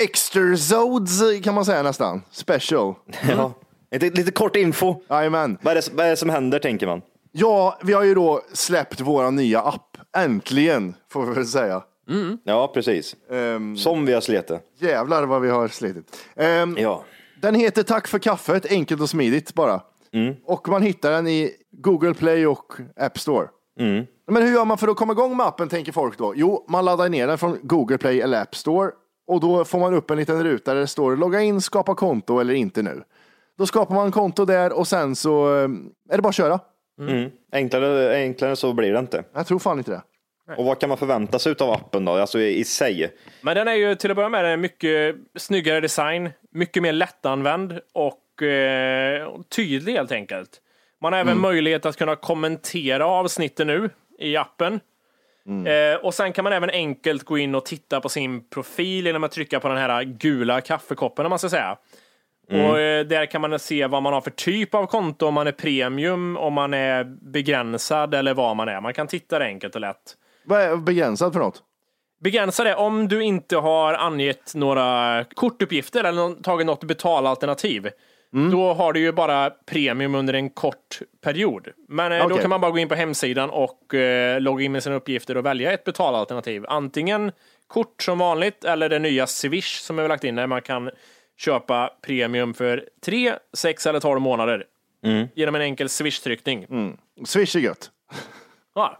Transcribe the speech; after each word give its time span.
extra 0.00 0.56
zodes 0.56 1.42
kan 1.44 1.54
man 1.54 1.64
säga 1.64 1.82
nästan. 1.82 2.22
Special. 2.30 2.94
Ja. 3.28 3.52
Lite, 4.00 4.10
lite 4.16 4.32
kort 4.32 4.56
info. 4.56 4.96
Jajamän. 5.10 5.58
Vad 5.62 5.70
är, 5.70 5.74
det, 5.74 5.88
vad 5.92 6.06
är 6.06 6.10
det 6.10 6.16
som 6.16 6.30
händer 6.30 6.58
tänker 6.58 6.86
man? 6.86 7.02
Ja, 7.32 7.78
vi 7.82 7.92
har 7.92 8.02
ju 8.02 8.14
då 8.14 8.40
släppt 8.52 9.00
våra 9.00 9.30
nya 9.30 9.60
app. 9.60 9.96
Äntligen, 10.16 10.94
får 11.10 11.26
vi 11.26 11.34
väl 11.34 11.46
säga. 11.46 11.82
Ja, 12.44 12.70
precis. 12.74 13.16
Som 13.78 14.06
vi 14.06 14.12
har 14.12 14.20
slitit. 14.20 14.50
Jävlar 14.78 15.22
vad 15.26 15.42
vi 15.42 15.50
har 15.50 15.68
slitit. 15.68 16.16
Ehm, 16.36 16.76
Ja. 16.78 17.04
Den 17.42 17.54
heter 17.54 17.82
Tack 17.82 18.08
för 18.08 18.18
kaffet, 18.18 18.66
enkelt 18.70 19.00
och 19.00 19.10
smidigt 19.10 19.54
bara. 19.54 19.80
Och 20.44 20.68
man 20.68 20.82
hittar 20.82 21.10
den 21.10 21.26
i 21.26 21.50
Google 21.72 22.14
Play 22.14 22.46
och 22.46 22.72
App 22.96 23.18
Store. 23.18 23.48
Men 24.30 24.42
hur 24.42 24.52
gör 24.52 24.64
man 24.64 24.78
för 24.78 24.88
att 24.88 24.96
komma 24.96 25.12
igång 25.12 25.36
med 25.36 25.46
appen, 25.46 25.68
tänker 25.68 25.92
folk 25.92 26.18
då? 26.18 26.32
Jo, 26.36 26.64
man 26.68 26.84
laddar 26.84 27.08
ner 27.08 27.26
den 27.26 27.38
från 27.38 27.58
Google 27.62 27.98
Play 27.98 28.20
eller 28.20 28.42
App 28.42 28.56
Store 28.56 28.90
och 29.26 29.40
då 29.40 29.64
får 29.64 29.78
man 29.78 29.94
upp 29.94 30.10
en 30.10 30.18
liten 30.18 30.44
ruta 30.44 30.74
där 30.74 30.80
det 30.80 30.86
står 30.86 31.16
logga 31.16 31.40
in, 31.40 31.60
skapa 31.60 31.94
konto 31.94 32.40
eller 32.40 32.54
inte 32.54 32.82
nu. 32.82 33.02
Då 33.58 33.66
skapar 33.66 33.94
man 33.94 34.12
konto 34.12 34.44
där 34.44 34.72
och 34.72 34.88
sen 34.88 35.16
så 35.16 35.56
eh, 35.56 35.68
är 36.10 36.16
det 36.16 36.22
bara 36.22 36.28
att 36.28 36.34
köra. 36.34 36.60
Mm. 37.00 37.30
Enklare, 37.52 38.14
enklare 38.14 38.56
så 38.56 38.72
blir 38.72 38.92
det 38.92 38.98
inte. 38.98 39.24
Jag 39.34 39.46
tror 39.46 39.58
fan 39.58 39.78
inte 39.78 39.90
det. 39.90 40.02
Och 40.56 40.64
vad 40.64 40.80
kan 40.80 40.88
man 40.88 40.98
förvänta 40.98 41.38
sig 41.38 41.54
av 41.60 41.70
appen 41.70 42.04
då? 42.04 42.12
Alltså 42.12 42.40
i, 42.40 42.64
sig? 42.64 43.12
Men 43.40 43.56
den 43.56 43.68
är 43.68 43.74
ju 43.74 43.94
till 43.94 44.10
att 44.10 44.16
börja 44.16 44.28
med 44.28 44.44
en 44.44 44.60
mycket 44.60 45.16
snyggare 45.36 45.80
design, 45.80 46.30
mycket 46.50 46.82
mer 46.82 46.92
lättanvänd 46.92 47.80
och 47.92 48.42
eh, 48.42 49.28
tydlig 49.56 49.92
helt 49.92 50.12
enkelt. 50.12 50.50
Man 51.00 51.12
har 51.12 51.20
även 51.20 51.40
möjlighet 51.40 51.86
att 51.86 51.96
kunna 51.96 52.16
kommentera 52.16 53.06
avsnitten 53.06 53.66
nu 53.66 53.90
i 54.18 54.36
appen. 54.36 54.80
Eh, 55.66 55.96
och 56.02 56.14
sen 56.14 56.32
kan 56.32 56.44
man 56.44 56.52
även 56.52 56.70
enkelt 56.70 57.24
gå 57.24 57.38
in 57.38 57.54
och 57.54 57.64
titta 57.64 58.00
på 58.00 58.08
sin 58.08 58.48
profil 58.48 59.06
genom 59.06 59.24
att 59.24 59.32
trycka 59.32 59.60
på 59.60 59.68
den 59.68 59.76
här 59.76 60.02
gula 60.02 60.60
kaffekoppen 60.60 61.26
om 61.26 61.30
man 61.30 61.38
ska 61.38 61.48
säga. 61.48 61.76
Och 62.50 62.78
eh, 62.78 63.06
där 63.06 63.26
kan 63.26 63.40
man 63.40 63.58
se 63.58 63.86
vad 63.86 64.02
man 64.02 64.12
har 64.12 64.20
för 64.20 64.30
typ 64.30 64.74
av 64.74 64.86
konto, 64.86 65.26
om 65.26 65.34
man 65.34 65.46
är 65.46 65.52
premium, 65.52 66.36
om 66.36 66.52
man 66.52 66.74
är 66.74 67.04
begränsad 67.04 68.14
eller 68.14 68.34
vad 68.34 68.56
man 68.56 68.68
är. 68.68 68.80
Man 68.80 68.94
kan 68.94 69.06
titta 69.06 69.38
det 69.38 69.44
enkelt 69.44 69.74
och 69.74 69.80
lätt. 69.80 70.16
Vad 70.44 70.60
är 70.60 70.76
begränsad 70.76 71.32
för 71.32 71.40
något? 71.40 71.62
Begränsa 72.20 72.64
det 72.64 72.74
om 72.74 73.08
du 73.08 73.22
inte 73.22 73.56
har 73.56 73.94
angett 73.94 74.54
några 74.54 75.24
kortuppgifter 75.34 76.04
eller 76.04 76.42
tagit 76.42 76.66
något 76.66 76.84
betalalternativ. 76.84 77.90
Då 78.50 78.72
har 78.72 78.92
du 78.92 79.00
ju 79.00 79.12
bara 79.12 79.50
premium 79.50 80.14
under 80.14 80.34
en 80.34 80.50
kort 80.50 80.98
period. 81.20 81.68
Men 81.88 82.12
eh, 82.12 82.28
då 82.28 82.36
kan 82.38 82.50
man 82.50 82.60
bara 82.60 82.70
gå 82.70 82.78
in 82.78 82.88
på 82.88 82.94
hemsidan 82.94 83.50
och 83.50 83.94
eh, 83.94 84.40
logga 84.40 84.64
in 84.64 84.72
med 84.72 84.82
sina 84.82 84.94
uppgifter 84.96 85.36
och 85.36 85.46
välja 85.46 85.72
ett 85.72 85.84
betalalternativ. 85.84 86.64
Antingen 86.68 87.32
kort 87.66 88.02
som 88.02 88.18
vanligt 88.18 88.64
eller 88.64 88.88
det 88.88 88.98
nya 88.98 89.26
Swish 89.26 89.80
som 89.80 89.98
jag 89.98 90.04
har 90.04 90.08
lagt 90.08 90.24
in 90.24 90.34
där 90.34 90.46
man 90.46 90.62
kan 90.62 90.90
köpa 91.36 91.90
premium 92.06 92.54
för 92.54 92.88
3, 93.04 93.34
6 93.56 93.86
eller 93.86 94.00
12 94.00 94.20
månader. 94.20 94.64
Genom 95.34 95.54
en 95.54 95.60
enkel 95.62 95.86
Swish-tryckning. 95.88 96.96
Swish 97.24 97.56
är 97.56 97.60
gött. 97.60 97.90
Ja. 98.74 98.98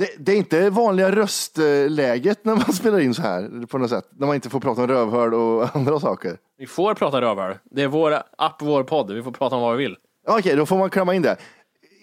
Det, 0.00 0.08
det 0.18 0.32
är 0.32 0.36
inte 0.36 0.70
vanliga 0.70 1.10
röstläget 1.10 2.44
när 2.44 2.54
man 2.54 2.72
spelar 2.72 3.00
in 3.00 3.14
så 3.14 3.22
här 3.22 3.66
på 3.66 3.78
något 3.78 3.90
sätt. 3.90 4.04
När 4.18 4.26
man 4.26 4.34
inte 4.34 4.50
får 4.50 4.60
prata 4.60 4.80
om 4.80 4.88
rövhörd 4.88 5.34
och 5.34 5.68
andra 5.76 6.00
saker. 6.00 6.36
Vi 6.58 6.66
får 6.66 6.94
prata 6.94 7.20
rövhål. 7.20 7.54
Det 7.70 7.82
är 7.82 7.88
vår 7.88 8.12
app, 8.38 8.62
vår 8.62 8.84
podd. 8.84 9.10
Vi 9.10 9.22
får 9.22 9.30
prata 9.32 9.56
om 9.56 9.62
vad 9.62 9.76
vi 9.76 9.84
vill. 9.84 9.96
Okej, 10.28 10.56
då 10.56 10.66
får 10.66 10.78
man 10.78 10.90
klämma 10.90 11.14
in 11.14 11.22
det. 11.22 11.36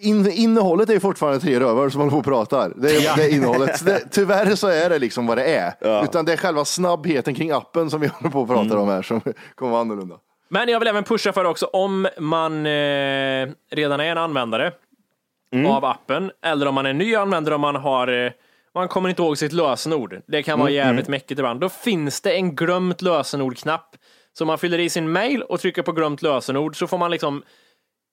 In, 0.01 0.31
innehållet 0.31 0.89
är 0.89 0.99
fortfarande 0.99 1.39
tre 1.39 1.59
rövhål 1.59 1.91
som 1.91 2.01
håller 2.01 2.11
på 2.11 2.17
och 2.17 2.25
pratar. 2.25 2.73
Det 2.75 2.95
är, 2.95 3.15
det 3.17 3.23
är 3.23 3.35
innehållet. 3.35 3.81
Det, 3.85 3.99
tyvärr 4.11 4.55
så 4.55 4.67
är 4.67 4.89
det 4.89 4.99
liksom 4.99 5.27
vad 5.27 5.37
det 5.37 5.55
är. 5.55 6.03
Utan 6.03 6.25
det 6.25 6.33
är 6.33 6.37
själva 6.37 6.65
snabbheten 6.65 7.35
kring 7.35 7.51
appen 7.51 7.89
som 7.89 8.01
vi 8.01 8.07
håller 8.07 8.29
på 8.29 8.41
och 8.41 8.47
pratar 8.47 8.75
om 8.75 8.87
här 8.87 9.01
som 9.01 9.21
kommer 9.55 9.71
vara 9.71 9.81
annorlunda. 9.81 10.15
Men 10.49 10.69
jag 10.69 10.79
vill 10.79 10.87
även 10.87 11.03
pusha 11.03 11.33
för 11.33 11.45
också 11.45 11.65
om 11.65 12.07
man 12.19 12.65
eh, 12.65 13.47
redan 13.71 13.99
är 13.99 14.11
en 14.11 14.17
användare 14.17 14.71
av 15.67 15.85
appen 15.85 16.31
eller 16.45 16.65
om 16.65 16.75
man 16.75 16.85
är 16.85 16.93
ny 16.93 17.15
användare 17.15 17.55
och 17.55 17.61
man 17.61 17.75
har 17.75 18.25
eh, 18.25 18.31
man 18.73 18.87
kommer 18.87 19.09
inte 19.09 19.21
ihåg 19.21 19.37
sitt 19.37 19.53
lösenord. 19.53 20.21
Det 20.27 20.43
kan 20.43 20.59
vara 20.59 20.69
jävligt 20.69 21.07
mäckigt 21.07 21.39
ibland. 21.39 21.59
Då 21.59 21.69
finns 21.69 22.21
det 22.21 22.33
en 22.33 22.55
glömt 22.55 23.01
lösenord-knapp. 23.01 23.95
Så 24.33 24.45
man 24.45 24.57
fyller 24.57 24.79
i 24.79 24.89
sin 24.89 25.11
mail 25.11 25.41
och 25.41 25.59
trycker 25.59 25.81
på 25.81 25.91
glömt 25.91 26.21
lösenord 26.21 26.75
så 26.75 26.87
får 26.87 26.97
man 26.97 27.11
liksom 27.11 27.43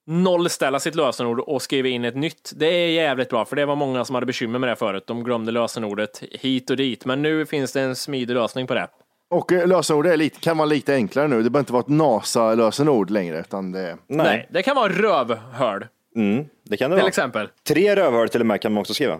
nollställa 0.07 0.79
sitt 0.79 0.95
lösenord 0.95 1.39
och 1.39 1.61
skriva 1.61 1.87
in 1.87 2.05
ett 2.05 2.15
nytt. 2.15 2.51
Det 2.55 2.65
är 2.65 2.87
jävligt 2.87 3.29
bra, 3.29 3.45
för 3.45 3.55
det 3.55 3.65
var 3.65 3.75
många 3.75 4.05
som 4.05 4.13
hade 4.15 4.25
bekymmer 4.25 4.59
med 4.59 4.69
det 4.69 4.75
förut. 4.75 5.03
De 5.07 5.23
glömde 5.23 5.51
lösenordet 5.51 6.23
hit 6.31 6.69
och 6.69 6.77
dit, 6.77 7.05
men 7.05 7.21
nu 7.21 7.45
finns 7.45 7.71
det 7.71 7.81
en 7.81 7.95
smidig 7.95 8.33
lösning 8.33 8.67
på 8.67 8.73
det. 8.73 8.87
Och 9.29 9.51
eh, 9.51 9.67
lösenord 9.67 10.07
är 10.07 10.17
lite, 10.17 10.39
kan 10.39 10.57
vara 10.57 10.65
lite 10.65 10.93
enklare 10.93 11.27
nu. 11.27 11.35
Det 11.43 11.49
behöver 11.49 11.59
inte 11.59 11.73
vara 11.73 11.81
ett 11.81 11.87
NASA-lösenord 11.87 13.09
längre. 13.09 13.39
Utan 13.39 13.71
det, 13.71 13.97
Nej. 14.07 14.25
Nej, 14.25 14.47
det 14.51 14.63
kan 14.63 14.75
vara 14.75 14.93
rövhörd, 14.93 15.87
Mm, 16.15 16.45
det 16.63 16.77
kan 16.77 16.89
det 16.91 16.95
till 16.95 17.01
vara. 17.01 17.07
exempel. 17.09 17.47
Tre 17.67 17.95
rövhål 17.95 18.29
till 18.29 18.39
och 18.41 18.47
med 18.47 18.61
kan 18.61 18.73
man 18.73 18.81
också 18.81 18.93
skriva. 18.93 19.19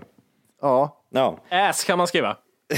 ja. 0.61 1.01
Ja. 1.13 1.39
Ass 1.51 1.83
kan 1.83 1.97
man 1.97 2.07
skriva. 2.07 2.37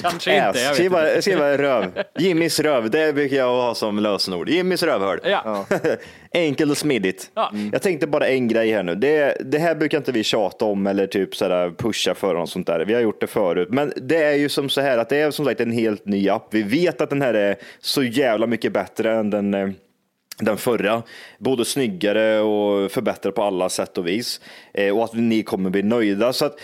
Kanske 0.00 0.14
inte, 0.14 0.30
jag 0.30 0.48
Ass. 0.48 0.56
vet 0.56 0.74
Skriv 0.74 0.84
inte. 0.86 0.90
bara, 0.94 1.22
skriv 1.22 1.38
bara 1.38 1.58
röv. 1.58 2.02
Jimmys 2.18 2.60
röv, 2.60 2.90
det 2.90 3.12
brukar 3.14 3.36
jag 3.36 3.48
ha 3.48 3.74
som 3.74 3.98
lösenord. 3.98 4.48
Jimmys 4.48 4.82
rövhål. 4.82 5.18
Ja. 5.24 5.66
Enkelt 6.34 6.70
och 6.70 6.76
smidigt. 6.78 7.30
Ja. 7.34 7.52
Jag 7.72 7.82
tänkte 7.82 8.06
bara 8.06 8.26
en 8.26 8.48
grej 8.48 8.72
här 8.72 8.82
nu. 8.82 8.94
Det, 8.94 9.36
det 9.40 9.58
här 9.58 9.74
brukar 9.74 9.98
inte 9.98 10.12
vi 10.12 10.24
tjata 10.24 10.64
om 10.64 10.86
eller 10.86 11.06
typ 11.06 11.36
sådär 11.36 11.70
pusha 11.78 12.14
för 12.14 12.34
och 12.34 12.48
sånt 12.48 12.66
där. 12.66 12.80
Vi 12.84 12.94
har 12.94 13.00
gjort 13.00 13.20
det 13.20 13.26
förut. 13.26 13.68
Men 13.70 13.92
det 13.96 14.22
är 14.22 14.34
ju 14.34 14.48
som 14.48 14.68
så 14.68 14.80
här 14.80 14.98
att 14.98 15.08
det 15.08 15.16
är 15.16 15.30
som 15.30 15.44
sagt 15.44 15.60
en 15.60 15.72
helt 15.72 16.06
ny 16.06 16.28
app. 16.28 16.46
Vi 16.50 16.62
vet 16.62 17.00
att 17.00 17.10
den 17.10 17.22
här 17.22 17.34
är 17.34 17.56
så 17.80 18.02
jävla 18.02 18.46
mycket 18.46 18.72
bättre 18.72 19.12
än 19.14 19.30
den 19.30 19.54
eh, 19.54 19.68
den 20.44 20.56
förra. 20.56 21.02
Både 21.38 21.64
snyggare 21.64 22.40
och 22.40 22.90
förbättrad 22.90 23.34
på 23.34 23.42
alla 23.42 23.68
sätt 23.68 23.98
och 23.98 24.06
vis. 24.06 24.40
Eh, 24.74 24.96
och 24.96 25.04
att 25.04 25.14
ni 25.14 25.42
kommer 25.42 25.70
bli 25.70 25.82
nöjda. 25.82 26.32
Så 26.32 26.44
att 26.44 26.60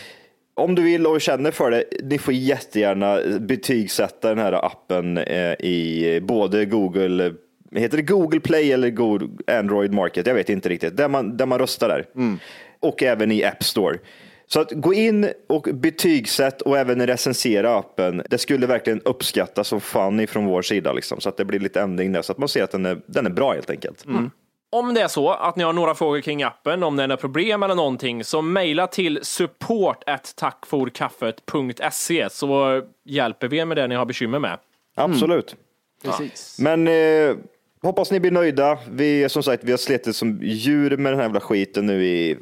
om 0.55 0.75
du 0.75 0.83
vill 0.83 1.07
och 1.07 1.21
känner 1.21 1.51
för 1.51 1.71
det, 1.71 1.85
ni 2.03 2.19
får 2.19 2.35
jättegärna 2.35 3.21
betygsätta 3.41 4.29
den 4.29 4.39
här 4.39 4.53
appen 4.53 5.19
eh, 5.19 5.53
i 5.53 6.21
både 6.23 6.65
Google, 6.65 7.35
heter 7.75 7.97
det 7.97 8.03
Google 8.03 8.41
Play 8.41 8.73
eller 8.73 8.91
Google 8.91 9.29
Android 9.47 9.93
Market? 9.93 10.27
Jag 10.27 10.35
vet 10.35 10.49
inte 10.49 10.69
riktigt. 10.69 10.97
Där 10.97 11.09
man, 11.09 11.37
där 11.37 11.47
man 11.47 11.59
röstar 11.59 11.89
där. 11.89 12.05
Och 12.81 13.03
även 13.03 13.33
i 13.33 13.45
App 13.45 13.65
Store. 13.65 13.99
Så 14.47 14.61
att 14.61 14.71
gå 14.71 14.95
in 14.95 15.33
och 15.49 15.69
betygsätt 15.73 16.63
och 16.63 16.79
även 16.79 17.07
recensera 17.07 17.77
appen. 17.77 18.23
Det 18.31 18.39
skulle 18.39 18.67
verkligen 18.67 19.01
uppskattas 19.01 19.69
som 19.69 19.81
fan 19.81 20.21
ifrån 20.21 20.47
vår 20.47 20.63
sida. 20.63 20.93
Liksom, 20.93 21.21
så 21.21 21.29
att 21.29 21.37
det 21.37 21.45
blir 21.45 21.61
lite 21.61 21.81
ändring 21.81 22.13
där. 22.13 22.23
Så 22.23 22.33
att 22.33 22.39
man 22.39 22.49
ser 22.49 22.65
att 22.65 22.71
den 22.71 22.87
är, 22.87 22.99
den 23.07 23.27
är 23.27 23.31
bra 23.31 23.53
helt 23.53 23.71
enkelt. 23.71 24.05
Om 24.71 24.95
det 24.95 25.01
är 25.01 25.09
så 25.09 25.31
att 25.31 25.57
ni 25.57 25.65
har 25.65 25.73
några 25.73 25.95
frågor 25.95 26.21
kring 26.21 26.43
appen, 26.43 26.83
om 26.83 26.97
det 26.97 27.03
är 27.03 27.07
några 27.07 27.21
problem 27.21 27.63
eller 27.63 27.75
någonting, 27.75 28.25
så 28.25 28.43
mejla 28.43 28.87
till 28.87 29.19
support 29.23 30.05
tackforkaffet.se 30.37 32.29
så 32.31 32.83
hjälper 33.05 33.49
vi 33.49 33.59
er 33.59 33.65
med 33.65 33.77
det 33.77 33.87
ni 33.87 33.95
har 33.95 34.05
bekymmer 34.05 34.39
med. 34.39 34.59
Absolut. 34.95 35.57
Precis. 36.05 36.59
Men 36.61 36.89
eh, 36.89 37.37
Hoppas 37.83 38.11
ni 38.11 38.21
blir 38.21 38.31
nöjda. 38.31 38.79
Vi, 38.91 39.29
som 39.29 39.43
sagt, 39.43 39.65
vi 39.65 39.71
har 39.71 39.79
slitit 39.79 40.17
som 40.17 40.43
djur 40.43 40.97
med 40.97 41.13
den 41.13 41.19
här 41.19 41.25
jävla 41.27 41.41
skiten 41.41 41.87
nu 41.87 42.05
i 42.05 42.39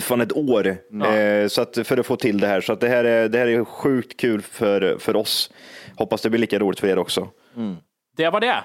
fan 0.00 0.20
ett 0.20 0.32
år. 0.36 0.66
Eh, 0.66 1.48
så 1.48 1.62
att, 1.62 1.78
för 1.86 1.96
att 1.98 2.06
få 2.06 2.16
till 2.16 2.38
det 2.40 2.46
här. 2.46 2.60
Så 2.60 2.72
att 2.72 2.80
det, 2.80 2.88
här 2.88 3.04
är, 3.04 3.28
det 3.28 3.38
här 3.38 3.46
är 3.46 3.64
sjukt 3.64 4.20
kul 4.20 4.42
för, 4.42 4.98
för 4.98 5.16
oss. 5.16 5.50
Hoppas 5.96 6.22
det 6.22 6.30
blir 6.30 6.40
lika 6.40 6.58
roligt 6.58 6.80
för 6.80 6.88
er 6.88 6.98
också. 6.98 7.28
Det 8.16 8.30
var 8.30 8.40
det. 8.40 8.64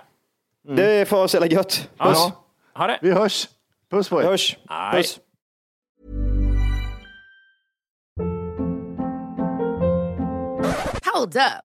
Det 0.76 1.10
får 1.10 1.28
så 1.28 1.38
jävla 1.38 1.48
gött. 1.48 1.90
Ja. 1.98 2.06
Puss. 2.06 2.32
Ha 2.74 2.88
det. 2.88 3.00
Vi 3.02 3.12
hörs. 3.12 3.50
Puss 3.92 4.10
på 4.10 4.22
er. 4.22 4.26
Hörs. 4.26 4.58
Puss. 4.94 5.20
Hold 11.14 11.36
up. 11.36 11.73